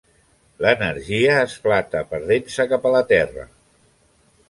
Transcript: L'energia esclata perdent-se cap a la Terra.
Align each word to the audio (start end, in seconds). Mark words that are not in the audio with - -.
L'energia 0.65 1.35
esclata 1.49 2.03
perdent-se 2.15 2.69
cap 2.75 2.89
a 2.93 2.97
la 2.99 3.07
Terra. 3.15 3.51